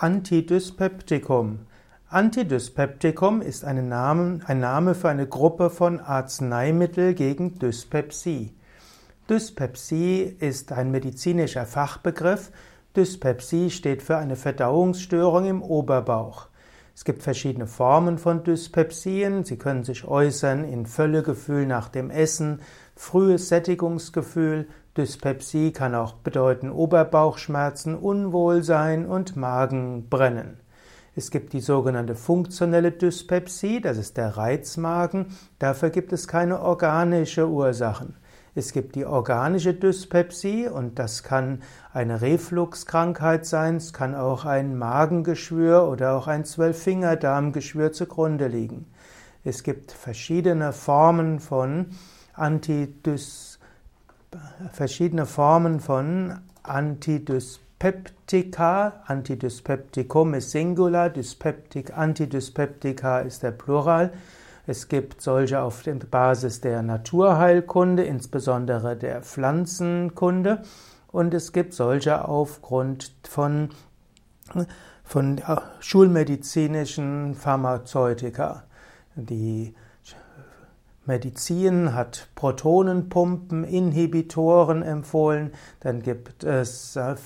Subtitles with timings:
[0.00, 1.58] Antidyspeptikum.
[2.08, 8.54] Antidyspeptikum ist ein Name, ein Name für eine Gruppe von Arzneimitteln gegen Dyspepsie.
[9.28, 12.52] Dyspepsie ist ein medizinischer Fachbegriff.
[12.94, 16.46] Dyspepsie steht für eine Verdauungsstörung im Oberbauch.
[16.94, 19.42] Es gibt verschiedene Formen von Dyspepsien.
[19.42, 22.60] Sie können sich äußern in Völlegefühl nach dem Essen,
[22.94, 24.68] frühes Sättigungsgefühl,
[24.98, 30.58] Dyspepsie kann auch bedeuten Oberbauchschmerzen, Unwohlsein und Magenbrennen.
[31.14, 35.26] Es gibt die sogenannte funktionelle Dyspepsie, das ist der Reizmagen.
[35.60, 38.16] Dafür gibt es keine organische Ursachen.
[38.56, 41.62] Es gibt die organische Dyspepsie und das kann
[41.92, 48.86] eine Refluxkrankheit sein, es kann auch ein Magengeschwür oder auch ein Zwölffingerdarmgeschwür zugrunde liegen.
[49.44, 51.86] Es gibt verschiedene Formen von
[52.34, 53.57] Antidyspepsie
[54.72, 59.02] verschiedene Formen von Antidyspeptika.
[59.06, 64.12] Antidyspeptikum ist Singular, Dyspeptik, Antidyspeptika ist der Plural.
[64.66, 70.62] Es gibt solche auf der Basis der Naturheilkunde, insbesondere der Pflanzenkunde.
[71.10, 73.70] Und es gibt solche aufgrund von,
[75.04, 75.40] von
[75.80, 78.64] schulmedizinischen Pharmazeutika.
[79.16, 79.74] Die
[81.08, 87.16] Medizin hat Protonenpumpen, Inhibitoren empfohlen, dann gibt es äh,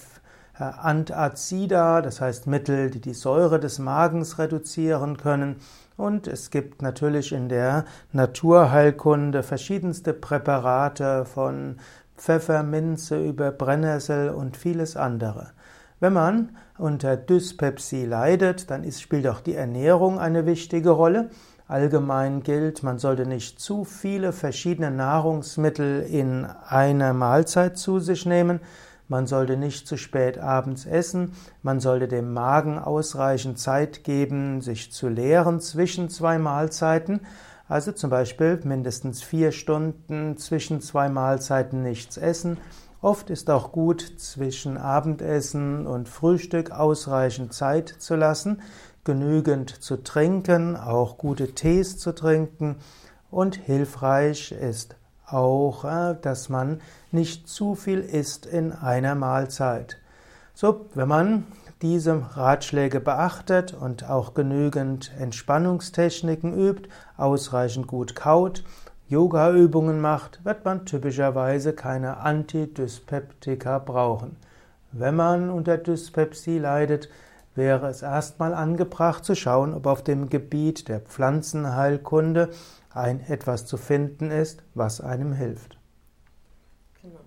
[0.55, 5.57] Antazida, das heißt Mittel, die die Säure des Magens reduzieren können.
[5.97, 11.77] Und es gibt natürlich in der Naturheilkunde verschiedenste Präparate von
[12.17, 15.51] Pfefferminze über Brennnessel und vieles andere.
[15.99, 21.31] Wenn man unter Dyspepsie leidet, dann spielt auch die Ernährung eine wichtige Rolle.
[21.73, 28.61] Allgemein gilt, man sollte nicht zu viele verschiedene Nahrungsmittel in einer Mahlzeit zu sich nehmen.
[29.09, 31.33] Man sollte nicht zu spät abends essen.
[31.63, 37.21] Man sollte dem Magen ausreichend Zeit geben, sich zu leeren zwischen zwei Mahlzeiten.
[37.69, 42.59] Also zum Beispiel mindestens vier Stunden zwischen zwei Mahlzeiten nichts essen.
[43.01, 48.61] Oft ist auch gut, zwischen Abendessen und Frühstück ausreichend Zeit zu lassen
[49.05, 52.77] genügend zu trinken, auch gute Tees zu trinken
[53.31, 54.97] und hilfreich ist
[55.27, 56.81] auch, äh, dass man
[57.11, 59.99] nicht zu viel isst in einer Mahlzeit.
[60.55, 61.45] So, wenn man
[61.81, 68.63] diese Ratschläge beachtet und auch genügend Entspannungstechniken übt, ausreichend gut kaut,
[69.09, 74.37] Yoga-Übungen macht, wird man typischerweise keine Antidyspeptika brauchen.
[74.93, 77.09] Wenn man unter Dyspepsie leidet,
[77.55, 82.51] wäre es erstmal angebracht zu schauen, ob auf dem Gebiet der Pflanzenheilkunde
[82.91, 85.79] ein etwas zu finden ist, was einem hilft.
[87.01, 87.21] Genau,